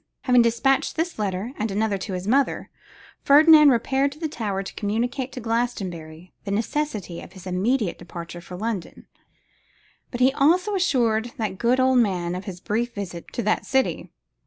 [0.21, 2.71] Having despatched this letter and another to his mother,
[3.23, 8.41] Ferdinand repaired to the tower to communicate to Glastonbury the necessity of his immediate departure
[8.41, 9.05] for London,
[10.09, 14.09] but he also assured that good old man of his brief visit to that city.